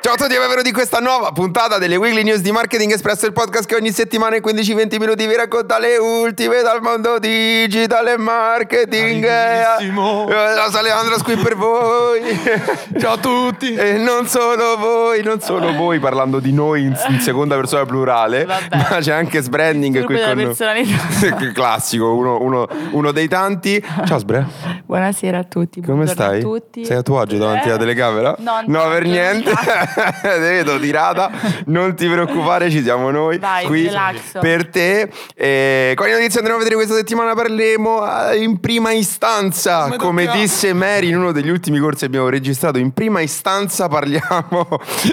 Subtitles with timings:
[0.00, 3.26] Ciao a tutti e benvenuti in questa nuova puntata delle Weekly News di Marketing Espresso,
[3.26, 8.06] il podcast che ogni settimana in 15-20 minuti vi racconta le ultime dal mondo digital
[8.08, 9.20] e marketing.
[9.26, 10.26] Bellissimo.
[10.28, 10.32] Eh,
[10.70, 12.20] Sono Alessandro qui per voi.
[12.98, 13.74] Ciao a tutti.
[13.74, 18.44] E non solo voi, non solo voi, parlando di noi in, in seconda persona plurale,
[18.46, 18.76] Vabbè.
[18.90, 21.52] ma c'è anche Sbranding qui con noi.
[21.52, 23.84] Classico, uno, uno- uno dei tanti.
[24.06, 24.46] Ciao Sbre.
[24.86, 25.82] Buonasera a tutti.
[25.82, 26.38] Come buongiorno stai?
[26.38, 26.84] A tutti.
[26.86, 28.34] Sei a tuo agio davanti Eh, alla telecamera?
[28.38, 29.50] No, no per niente.
[30.22, 31.30] Ti vedo tirata.
[31.66, 34.38] Non ti preoccupare, ci siamo noi Vai, qui relax.
[34.40, 35.10] per te.
[35.34, 37.34] E quali notizie andremo a vedere questa settimana?
[37.34, 39.94] Parleremo eh, in prima istanza.
[39.96, 43.88] Come Come disse Mary in uno degli ultimi corsi che abbiamo registrato, in prima istanza
[43.88, 44.66] parliamo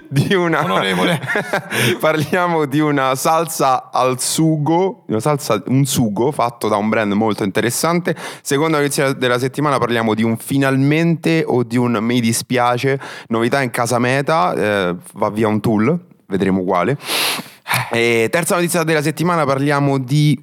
[0.07, 1.21] di una Onorevole.
[1.99, 7.43] parliamo di una salsa al sugo, una salsa, un sugo fatto da un brand molto
[7.43, 8.15] interessante.
[8.41, 13.69] Seconda notizia della settimana parliamo di un finalmente o di un mi dispiace, novità in
[13.69, 16.97] casa meta, eh, va via un tool, vedremo quale.
[17.91, 20.41] E terza notizia della settimana parliamo di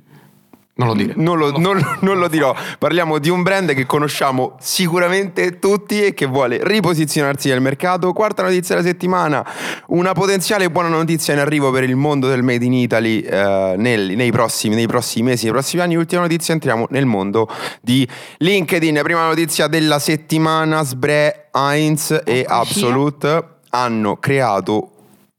[0.75, 1.13] Non lo dire.
[1.17, 6.15] non lo, non- non lo dirò, parliamo di un brand che conosciamo sicuramente tutti e
[6.15, 8.13] che vuole riposizionarsi nel mercato.
[8.13, 9.47] Quarta notizia della settimana,
[9.89, 14.17] una potenziale buona notizia in arrivo per il mondo del Made in Italy eh, nel-
[14.17, 15.97] nei, prossimi, nei prossimi mesi, nei prossimi anni.
[15.97, 17.49] Ultima notizia, entriamo nel mondo
[17.81, 18.07] di
[18.39, 19.01] LinkedIn.
[19.03, 22.45] Prima notizia della settimana, Sbre, Heinz e Eccoci.
[22.49, 24.91] Absolute hanno creato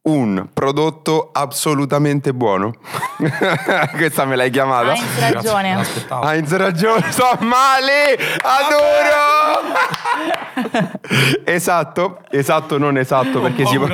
[0.04, 2.74] un prodotto assolutamente buono.
[3.96, 4.94] Questa me l'hai chiamata.
[4.94, 5.86] Heinz ragione.
[6.24, 9.72] Heinz ragione, sto male, adoro.
[11.44, 13.88] esatto, esatto, non esatto perché si può...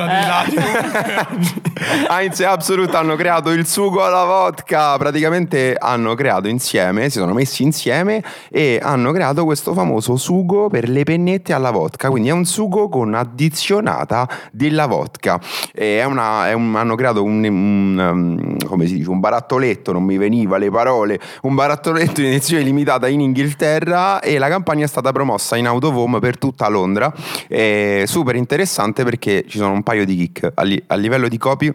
[2.08, 7.32] Heinz e Absolute hanno creato il sugo alla vodka, praticamente hanno creato insieme, si sono
[7.32, 12.32] messi insieme e hanno creato questo famoso sugo per le pennette alla vodka, quindi è
[12.32, 15.40] un sugo con addizionata della vodka.
[15.72, 20.16] È una- un- hanno creato un, un, um, come si dice, un barattoletto, non mi
[20.16, 25.12] veniva le parole, un barattoletto in edizione limitata in Inghilterra e la campagna è stata
[25.12, 27.12] promossa in home per tutta Londra.
[27.46, 31.38] È super interessante perché ci sono un paio di kick a, li- a livello di
[31.38, 31.72] copy.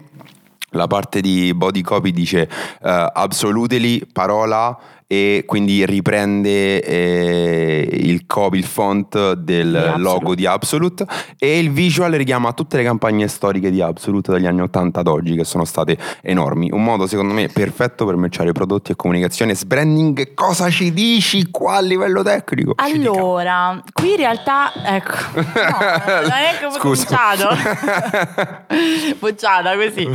[0.71, 4.77] La parte di body copy dice eh, absolutely parola
[5.07, 11.05] e quindi riprende eh, il copy, il font del Di logo di Absolute
[11.37, 15.35] e il visual richiama tutte le campagne storiche di Absolute dagli anni 80 ad oggi
[15.35, 16.69] che sono state enormi.
[16.71, 19.53] Un modo secondo me perfetto per matchare prodotti e comunicazione.
[19.53, 22.73] Sbranding, cosa ci dici qua a livello tecnico?
[22.77, 27.05] Allora, qui in realtà, ecco, no, non è Scusa.
[27.05, 27.55] cominciato.
[29.19, 30.07] Bocciata così.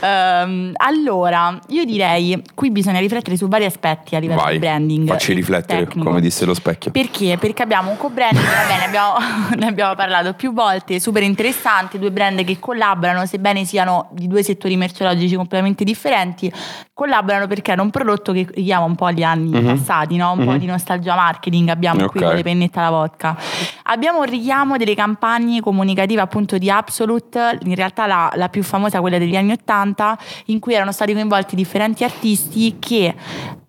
[0.00, 5.08] Ehm, allora, io direi, qui bisogna riflettere su vari aspetti a livello Vai, di branding.
[5.08, 6.08] facci riflettere, tecnico.
[6.08, 6.90] come disse lo specchio.
[6.90, 7.36] Perché?
[7.38, 9.14] Perché abbiamo un co-branding, va bene, abbiamo-
[9.56, 14.42] ne abbiamo parlato più volte, super interessante, due brand che collaborano, sebbene siano di due
[14.42, 16.52] settori merceologici completamente differenti,
[16.92, 19.64] collaborano perché era un prodotto che richiama un po' gli anni Mhm.
[19.76, 20.32] passati, no?
[20.32, 20.58] un po' Mhm.
[20.58, 22.26] di nostalgia marketing abbiamo qui Ok.
[22.26, 23.36] con le pennette alla vodka.
[23.84, 29.00] Abbiamo un richiamo delle campagne comunicative appunto di Absolute, in realtà la, la più famosa
[29.00, 33.14] quella degli anni Ottanta, in cui erano stati coinvolti differenti artisti che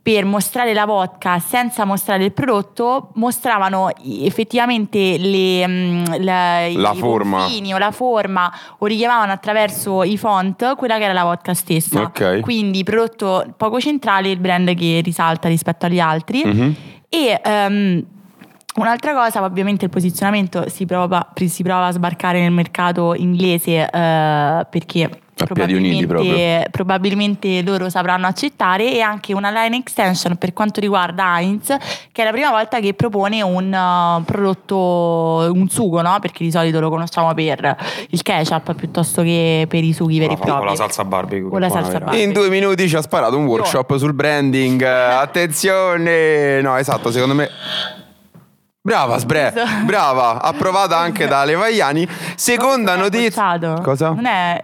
[0.04, 3.92] per mostrare la vodka senza mostrare il prodotto mostravano
[4.24, 7.46] effettivamente le, mm, la, La i forma.
[7.46, 12.40] o la forma o richiamavano attraverso i font quella che era la vodka stessa Ok.
[12.40, 16.76] quindi prodotto poco centrale il brand che risalta rispetto agli altri Mhm.
[17.08, 18.06] e ehm,
[18.78, 24.66] un'altra cosa, ovviamente il posizionamento si prova, si prova a sbarcare nel mercato inglese eh,
[24.68, 25.10] perché
[25.46, 31.76] probabilmente, probabilmente loro sapranno accettare e anche una line extension per quanto riguarda Heinz
[32.12, 36.18] che è la prima volta che propone un uh, prodotto, un sugo, no?
[36.20, 37.76] perché di solito lo conosciamo per
[38.10, 40.68] il ketchup piuttosto che per i sughi veri e Con la- propri.
[40.68, 41.60] con la salsa barbecue.
[41.60, 42.22] La salsa barbecue.
[42.22, 44.82] In due minuti ci ha sparato un workshop sul branding.
[44.84, 46.62] Attenzione!
[46.62, 47.50] No, esatto, secondo me.
[48.84, 49.54] Brava Sbre,
[49.86, 52.08] brava, approvata anche da Levaiani.
[52.36, 53.60] Seconda notizia.
[53.80, 54.10] Cosa?
[54.10, 54.60] Non è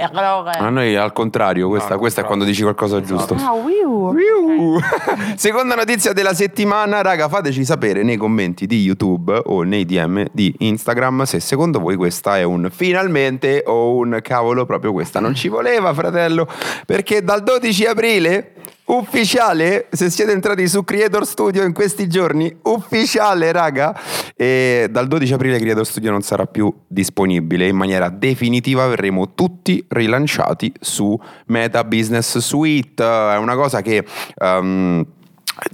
[0.58, 3.36] A noi al contrario, questa, Ah, questa è quando dici qualcosa giusto.
[3.36, 4.10] Ah, wiu.
[4.10, 4.80] Wiu.
[5.38, 10.52] Seconda notizia della settimana, raga, fateci sapere nei commenti di YouTube o nei DM di
[10.58, 15.48] Instagram se secondo voi questa è un finalmente o un cavolo proprio questa non ci
[15.48, 16.48] voleva, fratello,
[16.88, 18.54] perché dal 12 aprile
[18.88, 23.98] ufficiale, se siete entrati su Creator Studio in questi giorni, ufficiale, raga,
[24.36, 27.68] e dal 12 aprile Creator Studio non sarà più disponibile.
[27.68, 34.06] In maniera definitiva, verremo tutti rilanciati su Meta Business Suite, è una cosa che
[34.36, 35.06] ehm,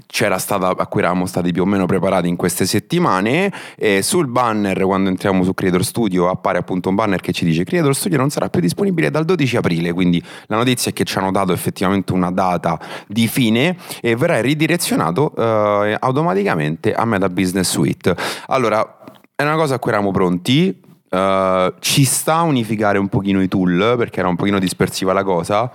[0.08, 3.52] c'era stata, a cui eravamo stati più o meno preparati in queste settimane.
[3.76, 7.64] E sul banner, quando entriamo su Creator Studio, appare appunto un banner che ci dice
[7.64, 9.94] Creator Studio non sarà più disponibile dal 12 aprile.
[9.94, 14.42] Quindi la notizia è che ci hanno dato effettivamente una data di fine e verrà
[14.42, 18.16] ridirezionato eh, automaticamente a Meta Business Suite.
[18.48, 19.00] Allora,
[19.36, 20.80] è una cosa a cui eravamo pronti.
[21.10, 25.24] eh, ci sta a unificare un pochino i tool perché era un pochino dispersiva la
[25.24, 25.72] cosa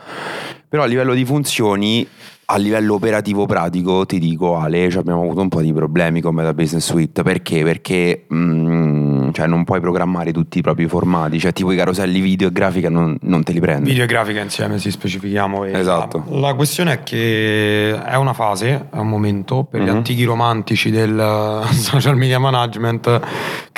[0.68, 2.06] però a livello di funzioni
[2.50, 6.54] a livello operativo pratico ti dico Ale abbiamo avuto un po' di problemi con Meta
[6.54, 7.62] Business Suite perché?
[7.62, 12.48] Perché mm, cioè, non puoi programmare tutti i propri formati cioè tipo i caroselli video
[12.48, 15.64] e grafica non, non te li prendi Video e grafica insieme, sì, specifichiamo.
[15.64, 16.24] Esatto.
[16.30, 19.96] La, la questione è che è una fase, è un momento, per gli Mhm.
[19.96, 23.20] antichi romantici del social media management,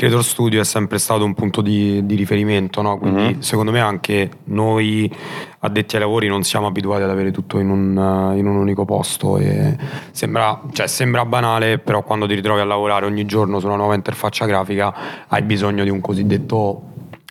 [0.01, 2.97] Creator Studio è sempre stato un punto di, di riferimento, no?
[2.97, 3.41] Quindi Mhm.
[3.41, 5.15] secondo me anche noi
[5.59, 9.37] addetti ai lavori non siamo abituati ad avere tutto in un, in un unico posto
[9.37, 9.77] e
[10.11, 13.95] sembra, cioè, sembra banale, però quando ti ritrovi a lavorare ogni giorno su una nuova
[13.95, 14.95] interfaccia grafica
[15.29, 16.85] hai bisogno di un cosiddetto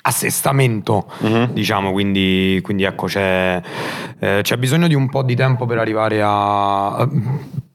[0.04, 1.54] assestamento Mhm.
[1.54, 3.60] diciamo quindi, quindi ecco c'è,
[4.20, 7.10] eh, c'è bisogno di un po' di tempo per arrivare a a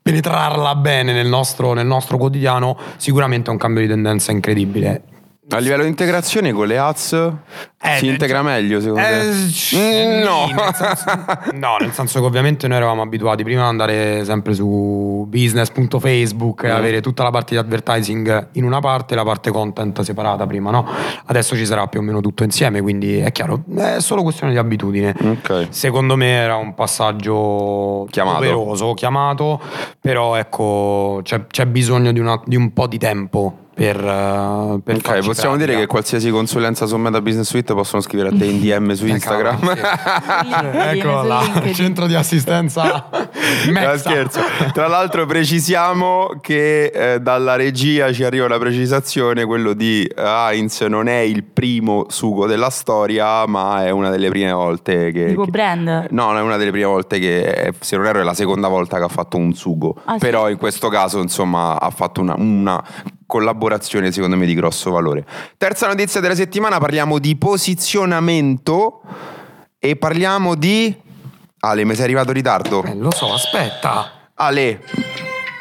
[0.04, 5.13] penetrarla bene nel nostro, nel nostro quotidiano sicuramente è un cambio di tendenza incredibile
[5.50, 7.12] a livello di integrazione con le ads
[7.86, 9.32] Eh, si integra cioè- meglio secondo Eh, te?
[9.50, 11.04] sì, Mm, no nel senso,
[11.52, 16.68] no, nel senso che ovviamente noi eravamo abituati prima ad andare sempre su business.facebook e
[16.72, 16.76] Mm.
[16.76, 20.70] avere tutta la parte di advertising in una parte e la parte content separata prima,
[20.70, 20.86] no?
[21.26, 24.58] Adesso ci sarà più o meno tutto insieme, quindi è chiaro, è solo questione di
[24.58, 25.14] abitudine.
[25.18, 28.36] ok Secondo me era un passaggio Chiamato.
[28.38, 29.60] doveroso, chiamato,
[30.00, 34.96] però ecco c'è, c'è bisogno di, una- di un po' di tempo per, eh, per
[34.96, 35.80] Ok, farci possiamo dire pratica.
[35.80, 39.74] che qualsiasi consulenza su Meta Business Suite possono scrivere a te in DM su Instagram.
[40.90, 41.74] Ecco LinkedIn.
[41.74, 43.08] centro di assistenza
[43.84, 44.40] No, scherzo.
[44.72, 50.80] Tra l'altro precisiamo che eh, dalla regia ci arriva la precisazione, quello di eh, Heinz
[50.82, 55.26] non è il primo sugo della storia, ma è una delle prime volte che...
[55.26, 56.06] Dico che- brand.
[56.10, 58.68] No, non è una delle prime volte che, eh, se non erro, è la seconda
[58.68, 59.96] volta che ha fatto un sugo.
[60.04, 60.18] Ah, sì?
[60.18, 62.82] Però in questo caso, insomma, ha fatto una, una
[63.26, 65.24] collaborazione, secondo me, di grosso valore.
[65.56, 69.00] Terza notizia della settimana, parliamo di posizionamento
[69.78, 71.02] e parliamo di...
[71.64, 72.84] Ale, mi sei arrivato in ritardo?
[72.84, 74.10] Eh, lo so, aspetta.
[74.34, 74.80] Ale,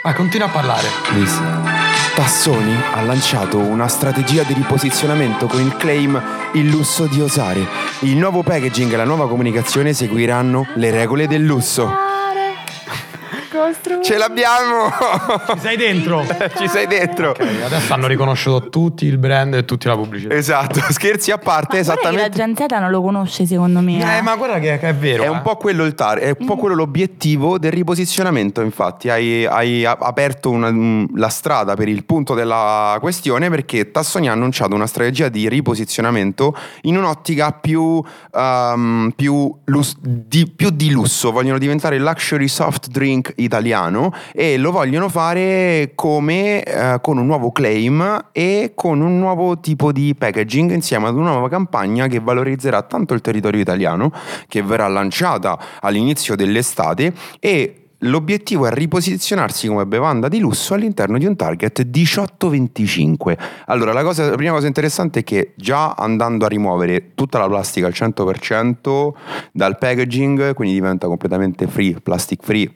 [0.03, 0.88] Vai, continua a parlare.
[2.13, 6.21] Tassoni ha lanciato una strategia di riposizionamento con il claim
[6.55, 7.65] Il lusso di osare.
[8.01, 12.02] Il nuovo packaging e la nuova comunicazione seguiranno le regole del lusso.
[14.01, 14.89] Ce l'abbiamo!
[15.53, 16.25] Ci sei dentro?
[16.57, 17.29] Ci sei dentro.
[17.29, 20.33] Ok, adesso hanno riconosciuto tutti il brand e tutti la pubblicità.
[20.33, 22.29] Esatto, scherzi a parte, che la esattamente.
[22.31, 24.00] Gen Z non lo conosce secondo me.
[24.00, 24.21] Eh, eh.
[24.23, 25.21] ma guarda che, che è vero.
[25.21, 25.29] È eh.
[25.29, 29.85] un po' quello il tar- è un po' quello l'obiettivo del riposizionamento, infatti hai, hai
[29.85, 34.88] aperto una- mm, la strada per il punto della questione perché Tassoni ha annunciato una
[34.88, 38.03] strategia di riposizionamento in un'ottica più,
[38.33, 44.57] ehm, più, lus- di, più di lusso, vogliono diventare il luxury soft drink italiano e
[44.57, 50.15] lo vogliono fare come eh, con un nuovo claim e con un nuovo tipo di
[50.15, 54.11] packaging insieme ad una nuova campagna che valorizzerà tanto il territorio italiano
[54.47, 61.25] che verrà lanciata all'inizio dell'estate e L'obiettivo è riposizionarsi come bevanda di lusso all'interno di
[61.25, 63.38] un target 18-25.
[63.67, 67.48] Allora, la, cosa- la prima cosa interessante è che già andando a rimuovere tutta la
[67.48, 69.12] plastica al 100%
[69.53, 72.69] dal packaging, quindi diventa completamente free, plastic free,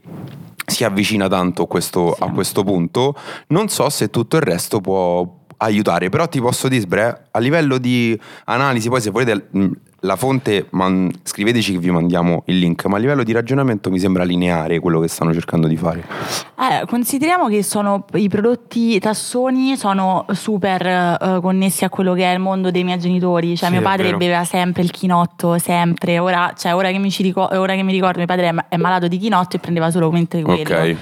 [0.69, 2.23] si avvicina tanto questo- Sì.
[2.23, 3.15] a questo punto.
[3.47, 5.25] Non so se tutto il resto può
[5.59, 9.65] aiutare, però ti posso dire, a livello di analisi, poi se volete mh,
[10.01, 13.99] la fonte man- scriveteci che vi mandiamo il link, ma a livello di ragionamento mi
[13.99, 16.03] sembra lineare quello che stanno cercando di fare.
[16.59, 22.33] Eh, consideriamo che sono i prodotti tassoni sono super eh, connessi a quello che è
[22.33, 23.55] il mondo dei miei genitori.
[23.55, 26.19] Cioè, Sì, mio padre beveva sempre il chinotto, sempre.
[26.19, 28.65] Ora, cioè, ora, che mi ci ricor- ora che mi ricordo, mio padre è, ma-
[28.69, 30.61] è malato di chinotto e prendeva solamente quello.
[30.61, 30.95] Ok.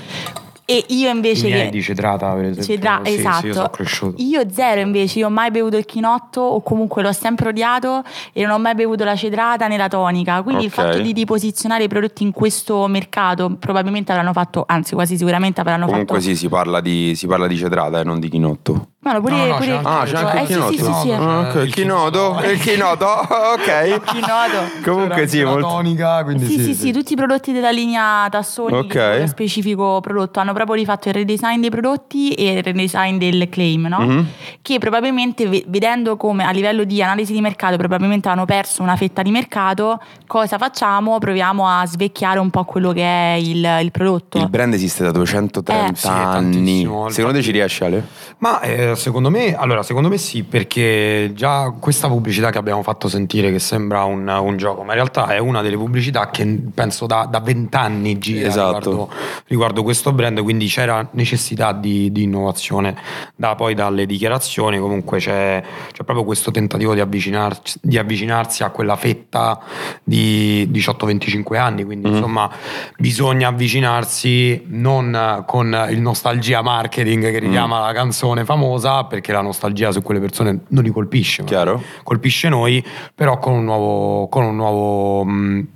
[0.67, 1.69] E io invece I miei che.
[1.69, 2.63] di cedrata, per esempio.
[2.63, 3.71] Cedra- Sì, esatto.
[3.85, 4.13] Sì, io.
[4.17, 8.03] Io zero invece, io ho mai bevuto il chinotto o comunque l'ho sempre odiato
[8.33, 10.41] e non ho mai bevuto la cedrata né la tonica.
[10.41, 10.75] Quindi il Ok.
[10.75, 15.61] fatto di, di posizionare i prodotti in questo mercato probabilmente avranno fatto, anzi quasi sicuramente
[15.61, 16.27] avranno Comunque fatto...
[16.29, 18.87] sì, si parla di, si parla di cedrata e non di chinotto.
[19.05, 20.93] Ma no, pure, No, no, pure c'è anche- Ah, c'è anche il eh, sì, sì,
[21.03, 23.05] sì, Ah, ok, Il chinoto, il chinoto,
[23.53, 24.01] ok.
[24.03, 24.81] Chinoto.
[24.83, 25.67] Comunque sì, molto...
[25.67, 28.87] tonica, quindi Sì, sì, sì, tutti i prodotti della linea Tassoni Ok.
[28.87, 33.85] che specifico prodotto hanno proprio rifatto il redesign dei prodotti e il redesign del claim,
[33.85, 33.99] no?
[33.99, 34.25] Mhm.
[34.63, 38.95] che probabilmente ve- vedendo come a livello di analisi di mercato probabilmente hanno perso una
[38.95, 41.19] fetta di mercato, cosa facciamo?
[41.19, 44.39] Proviamo a svecchiare un po' quello che è il, il prodotto.
[44.39, 45.95] Il brand esiste da 230 Eh.
[45.95, 46.79] Sì, anni.
[47.09, 48.07] Secondo te ci riesce Ale?
[48.39, 53.07] Ma eh, secondo me, allora, secondo me sì, perché già questa pubblicità che abbiamo fatto
[53.07, 57.05] sentire che sembra un, un gioco, ma in realtà è una delle pubblicità che penso
[57.05, 58.77] da vent'anni gira Esatto.
[58.89, 59.09] riguardo,
[59.47, 62.95] riguardo questo brand, quindi c'era necessità di, di innovazione.
[63.35, 65.61] Da, poi dalle dichiarazioni comunque c'è,
[65.91, 69.59] c'è proprio questo tentativo di avvicinarsi, di avvicinarsi a quella fetta
[70.03, 72.15] di 18-25 anni, quindi Mhm.
[72.15, 72.49] insomma
[72.97, 77.31] bisogna avvicinarsi non con il nostalgia marketing Mm.
[77.31, 81.81] che richiama la canzone famosa, perché la nostalgia su quelle persone non li colpisce, Chiaro.
[82.03, 84.27] colpisce noi, però con un nuovo...
[84.27, 85.67] Con un nuovo mh,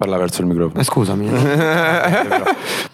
[0.00, 0.80] Parla verso il microfono.
[0.80, 2.44] eh, scusami, però,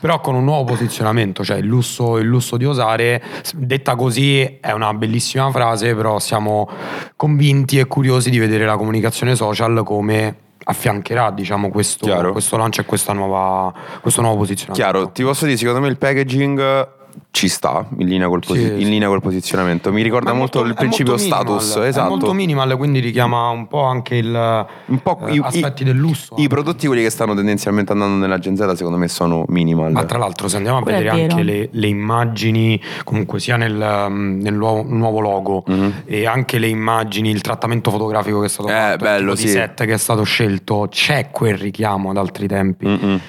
[0.00, 3.22] però con un nuovo posizionamento, cioè il lusso, il lusso di osare,
[3.54, 6.68] detta così è una bellissima frase, però siamo
[7.14, 12.84] convinti e curiosi di vedere la comunicazione social come affiancherà diciamo, questo, questo lancio e
[12.84, 14.90] questa nuova, questo nuovo posizionamento.
[14.90, 16.88] Chiaro, ti posso dire, secondo me il packaging
[17.30, 19.92] ci sta in linea col, posi- Sì, in linea col posizionamento.
[19.92, 21.84] Mi ricorda è molto, il è principio molto minimal, status.
[21.84, 22.08] È esatto.
[22.08, 26.34] molto minimal, quindi richiama un po' anche il, Un po' eh, i- aspetti del lusso.
[26.38, 29.92] I prodotti, quelli che stanno tendenzialmente andando nella Gen Z, secondo me sono minimal.
[29.92, 33.56] Ma tra l'altro, se andiamo a Quello è vedere anche le, le immagini, comunque sia
[33.56, 36.02] nel, um, nel nuovo, nuovo logo Mhm.
[36.06, 39.36] e anche le immagini, il trattamento fotografico che è stato Eh, fatto, il bello, tipo
[39.36, 39.44] sì.
[39.46, 42.86] di set che è stato scelto, c'è quel richiamo ad altri tempi.
[42.86, 43.20] Mm-mm.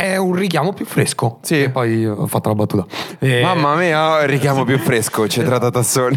[0.00, 1.40] È un richiamo più fresco.
[1.42, 1.62] Sì.
[1.62, 2.86] E poi ho fatto la battuta.
[3.18, 6.16] E- Mamma mia, il richiamo più fresco, c'è tratta Tassoni.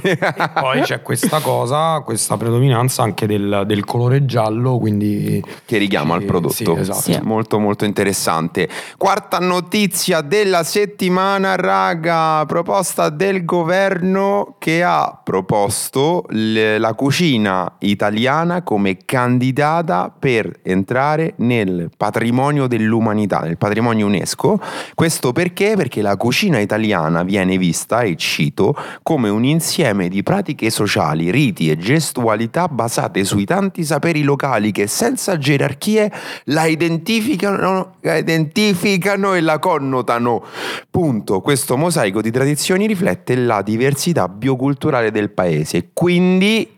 [0.53, 6.25] Poi c'è questa cosa, questa predominanza anche del, del colore giallo, quindi che richiama al
[6.25, 6.53] prodotto.
[6.53, 6.99] sì, esatto.
[6.99, 7.19] Sì.
[7.23, 8.69] Molto molto interessante.
[8.97, 18.61] Quarta notizia della settimana, raga, proposta del governo che ha proposto le- la cucina italiana
[18.61, 24.59] come candidata per entrare nel patrimonio dell'umanità, nel patrimonio UNESCO.
[24.93, 25.75] Questo perché?
[25.75, 31.69] Perché la cucina italiana viene vista, e cito, come un insieme di pratiche sociali, riti
[31.69, 36.11] e gestualità basate sui tanti saperi locali che senza gerarchie
[36.45, 40.43] la identificano, la identificano e la connotano.
[40.89, 41.41] Punto.
[41.41, 46.69] Questo mosaico di tradizioni riflette la diversità bioculturale del paese, quindi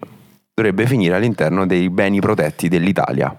[0.53, 3.35] dovrebbe finire all'interno dei beni protetti dell'Italia.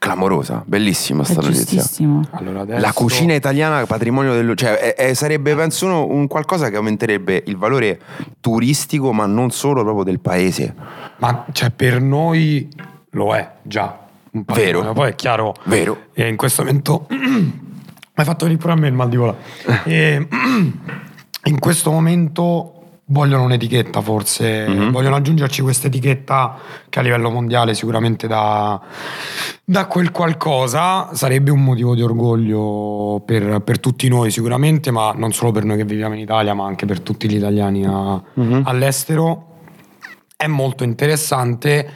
[0.00, 1.64] Clamorosa, bellissima È sta notizia.
[1.78, 2.22] giustissimo.
[2.30, 6.70] allora adesso La cucina italiana patrimonio del cioè è- è- sarebbe penso uno- un qualcosa
[6.70, 8.00] che aumenterebbe il valore
[8.40, 10.74] turistico, ma non solo proprio del paese.
[11.18, 12.66] Ma cioè, per noi
[13.10, 13.98] lo è già.
[14.30, 14.44] Un.
[14.46, 14.90] Vero.
[14.94, 15.54] Poi è chiaro.
[15.64, 16.04] Vero.
[16.14, 17.06] E in questo momento.
[17.10, 17.18] Mi
[18.16, 19.36] hai fatto venire pure a me il mal di gola.
[19.84, 20.26] E,
[21.44, 22.79] in questo momento
[23.12, 24.66] vogliono un'etichetta, forse.
[24.68, 24.90] Mhm.
[24.90, 26.56] Vogliono aggiungerci questa etichetta
[26.88, 28.80] che a livello mondiale sicuramente dà,
[29.64, 31.10] dà quel qualcosa.
[31.12, 35.76] Sarebbe un motivo di orgoglio per, per tutti noi, sicuramente, ma non solo per noi
[35.76, 38.62] che viviamo in Italia, ma anche per tutti gli italiani a- Mhm.
[38.64, 39.46] all'estero.
[40.40, 41.86] È molto interessante.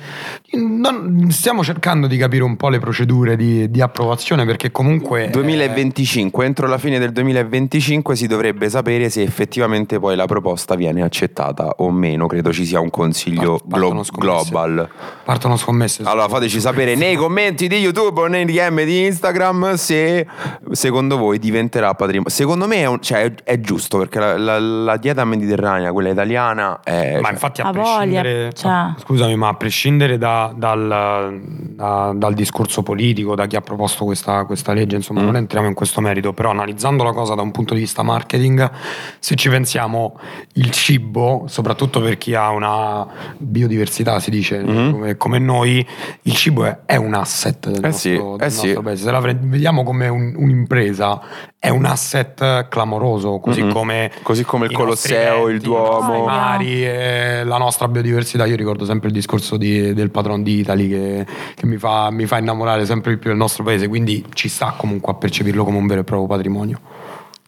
[0.52, 5.24] Non- stiamo cercando di capire un po' le procedure di, di approvazione perché comunque.
[5.24, 10.74] eh, 2025, entro la fine del 2025 si dovrebbe sapere se effettivamente poi la proposta
[10.74, 12.26] viene accettata o meno.
[12.26, 14.88] Credo ci sia un consiglio Part- partono glo- global.
[15.24, 16.02] Partono scommesse.
[16.04, 20.26] Allora fateci sapere nei commenti di YouTube o nei DM di Instagram se
[20.72, 22.28] secondo voi diventerà patrimonio.
[22.28, 26.10] Secondo me è, un- cioè, è- è giusto perché la, la- la dieta mediterranea, quella
[26.10, 28.92] italiana, è, Ma cioè, infatti a Ha voglia, prescindere, cioè.
[28.98, 31.40] scusami, ma a prescindere da- dal,
[31.74, 35.24] da- dal discorso politico, da chi ha proposto questa, questa legge, insomma, Mm.
[35.24, 38.70] non entriamo in questo merito, però analizzando la cosa da un punto di vista marketing,
[39.18, 40.18] se ci pensiamo,
[40.54, 43.06] il cibo, soprattutto per chi ha una
[43.38, 44.90] biodiversità, si dice, Mhm.
[44.92, 45.86] come, come noi,
[46.22, 48.62] il cibo è, è un asset del, Eh nostro, sì, del eh sì.
[48.66, 49.02] nostro paese.
[49.04, 51.20] Se la vediamo come un- un'impresa,
[51.64, 53.72] è un asset clamoroso, così Mhm.
[53.72, 56.24] come Così come il i Colosseo, il eventi, i nostri Duomo.
[56.26, 58.44] mari, e la nostra biodiversità.
[58.44, 62.26] Io ricordo sempre il discorso di- del patron di Italy che, che mi, fa, mi
[62.26, 65.78] fa innamorare sempre di più del nostro paese, quindi ci sta comunque a percepirlo come
[65.78, 66.80] un vero e proprio patrimonio.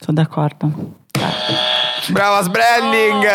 [0.00, 0.70] Sono d'accordo.
[2.10, 3.26] Brava Sbranding!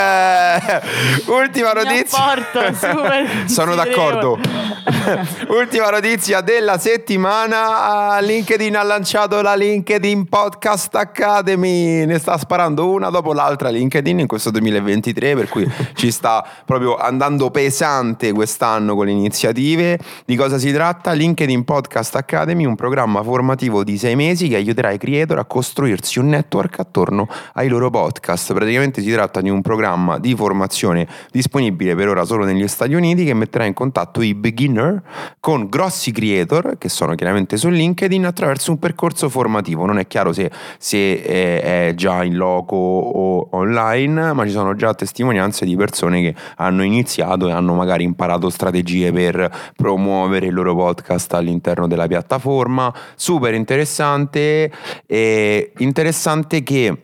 [1.28, 2.18] Ultima Mi notizia.
[2.24, 4.40] apporto, super Sono d'accordo.
[5.50, 8.20] Ultima notizia della settimana.
[8.20, 12.06] LinkedIn ha lanciato la LinkedIn Podcast Academy.
[12.06, 16.96] Ne sta sparando una dopo l'altra LinkedIn in questo 2023, per cui ci sta proprio
[16.96, 20.00] andando pesante quest'anno con le iniziative.
[20.26, 21.12] Di cosa si tratta?
[21.12, 26.20] LinkedIn Podcast Academy, un programma formativo di sei mesi che aiuterà i creator a costruirsi
[26.20, 28.54] un network attorno ai loro podcast.
[28.62, 33.26] Praticamente si tratta di un programma di formazione disponibile per ora solo negli Stati Uniti
[33.26, 35.02] che metterà in contatto i beginner
[35.40, 39.88] con grossi creator che sono chiaramente su LinkedIn attraverso un percorso formativo.
[39.88, 44.94] Non è chiaro se, se è, già in loco o online, ma ci sono già
[44.94, 50.76] testimonianze di persone che hanno iniziato e hanno magari imparato strategie per promuovere il loro
[50.76, 52.94] podcast all'interno della piattaforma.
[53.16, 54.72] Super interessante.
[55.08, 56.96] E interessante che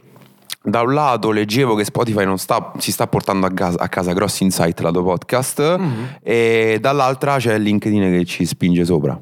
[0.67, 4.43] da un lato leggevo che Spotify sta, si sta portando a casa, a casa, grossi
[4.43, 6.03] insight lato podcast mm-hmm.
[6.21, 9.17] e dall'altra c'è LinkedIn che ci spinge sopra.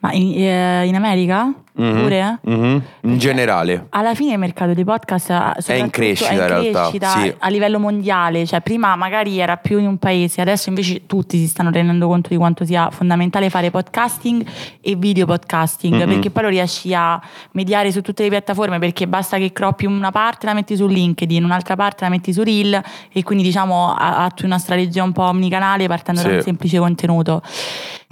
[0.00, 1.52] Ma in, eh, in America?
[1.80, 2.02] Mm-hmm.
[2.02, 2.38] Pure?
[2.48, 2.78] Mm-hmm.
[3.02, 3.86] In generale.
[3.90, 5.30] Alla fine il mercato dei podcast
[5.66, 7.34] è in crescita, è in crescita sì.
[7.38, 11.46] a livello mondiale, cioè prima magari era più in un paese, adesso invece tutti si
[11.46, 14.44] stanno rendendo conto di quanto sia fondamentale fare podcasting
[14.80, 16.08] e video podcasting, mm-hmm.
[16.08, 17.20] perché poi lo riesci a
[17.52, 21.44] mediare su tutte le piattaforme, perché basta che croppi una parte la metti su LinkedIn,
[21.44, 25.86] un'altra parte la metti su Reel e quindi diciamo attui una strategia un po' omnicanale
[25.86, 26.28] partendo sì.
[26.28, 27.42] da un semplice contenuto.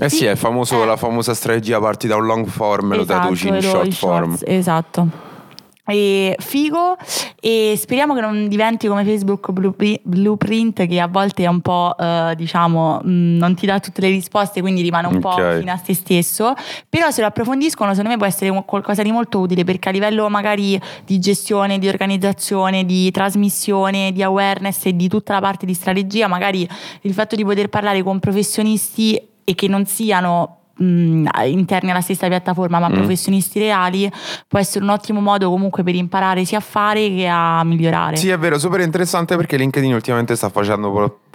[0.01, 0.87] Eh sì, sì è famoso, eh.
[0.87, 4.37] la famosa strategia parti da un long form esatto, lo traduci in short form.
[4.37, 5.27] Shorts, esatto.
[5.91, 6.99] E figo
[7.41, 9.51] e speriamo che non diventi come Facebook
[10.03, 14.03] Blueprint che a volte è un po' eh, diciamo mh, mm, non ti dà tutte
[14.03, 15.55] le risposte quindi rimane un okay.
[15.55, 16.53] po' fino a se stesso
[16.91, 20.29] però se lo approfondiscono secondo me può essere qualcosa di molto utile perché a livello
[20.29, 25.73] magari di gestione, di organizzazione, di trasmissione, di awareness e di tutta la parte di
[25.73, 26.69] strategia magari
[27.01, 32.29] il fatto di poter parlare con professionisti e che non siano mh, interni alla stessa
[32.29, 32.93] piattaforma ma mm.
[32.93, 34.11] professionisti reali
[34.47, 38.17] può essere un ottimo modo comunque per imparare sia a fare che a migliorare.
[38.17, 40.91] Sì, è vero, super interessante perché LinkedIn ultimamente sta facendo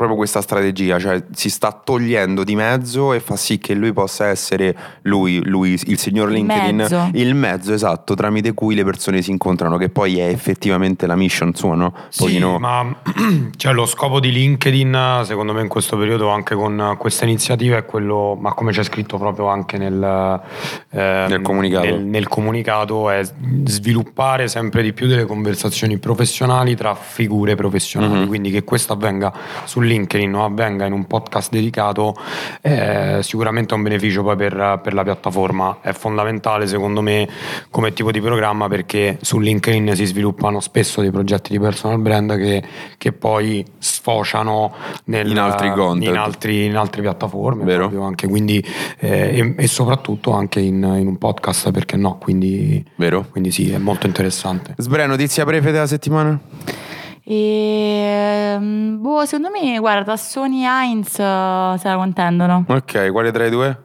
[0.05, 4.27] proprio questa strategia, cioè si sta togliendo di mezzo e fa sì che lui possa
[4.27, 7.10] essere lui, lui il signor LinkedIn, mezzo.
[7.13, 11.53] il mezzo esatto tramite cui le persone si incontrano, che poi è effettivamente la mission
[11.53, 11.93] sua, no?
[12.10, 12.60] Sì, no...
[12.60, 12.95] ma
[13.57, 17.86] cioè, lo scopo di LinkedIn secondo me in questo periodo anche con questa iniziativa è
[17.86, 20.41] quello, ma come c'è scritto proprio proprio anche nel,
[20.91, 21.86] eh, nel, comunicato.
[21.86, 23.10] Nel, nel, comunicato.
[23.10, 23.22] è
[23.65, 28.27] sviluppare sempre di più delle conversazioni professionali tra figure professionali, mm-hmm.
[28.27, 29.33] quindi che questo avvenga
[29.65, 32.15] su LinkedIn o avvenga in un podcast dedicato
[32.62, 37.27] è sicuramente un beneficio poi per, per la piattaforma, è fondamentale secondo me
[37.69, 42.38] come tipo di programma perché su LinkedIn si sviluppano spesso dei progetti di personal brand
[42.38, 42.63] che,
[42.97, 44.73] che poi sfociano
[45.06, 48.03] nel, in, altri in, altri, in, altre piattaforme, Vero.
[48.03, 48.63] anche, quindi
[48.99, 53.25] eh, e, e, soprattutto anche in, in, un podcast perché no, quindi, Vero.
[53.29, 54.73] quindi sì, è molto interessante.
[54.77, 56.39] Sbre, notizia breve della settimana?
[57.25, 62.65] E, ehm, boh, secondo me, guarda, Sony e Heinz uh, se la contendono.
[62.67, 63.77] Ok, quale tra i due?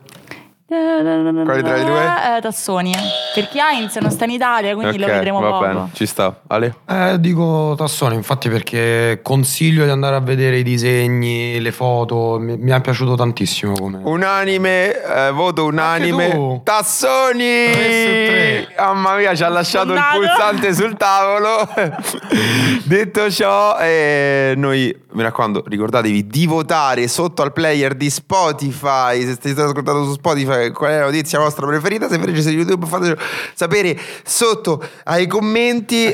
[0.71, 2.37] Quali tra i due?
[2.37, 2.93] Eh, Tassoni.
[3.35, 5.67] Perché Heinz non sta in Italia, quindi okay, lo vedremo va poco.
[5.67, 6.41] Bene, ci sta.
[6.47, 6.75] Ale?
[6.87, 12.37] Eh, dico Tassoni, infatti, perché consiglio di andare a vedere i disegni, le foto.
[12.39, 13.73] Mi, mi è piaciuto tantissimo.
[13.73, 14.01] Come...
[14.05, 16.61] Unanime, eh, voto unanime.
[16.65, 17.71] Tassoni!
[17.73, 18.75] 3 su 3.
[18.77, 21.67] Mamma mia, ci ha lasciato il pulsante sul tavolo.
[22.85, 29.23] Detto ciò, eh, noi mi raccomando, ricordatevi di votare sotto al player di Spotify.
[29.25, 32.09] Se state ascoltando su Spotify, qual è la notizia vostra preferita?
[32.09, 33.21] Se invece siete su YouTube, fatecelo
[33.55, 36.13] sapere sotto ai commenti.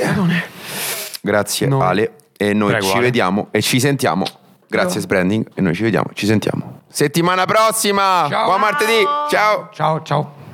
[1.20, 1.80] Grazie, no.
[1.80, 2.12] Ale.
[2.36, 3.00] E noi Prego, ci Ale.
[3.02, 4.24] vediamo e ci sentiamo.
[4.68, 5.00] Grazie, no.
[5.02, 5.48] Sbranding.
[5.54, 6.82] E noi ci vediamo, ci sentiamo.
[6.88, 8.26] Settimana prossima.
[8.28, 8.44] Ciao.
[8.46, 9.02] Buon martedì.
[9.30, 9.68] Ciao.
[9.72, 10.42] Ciao, ciao.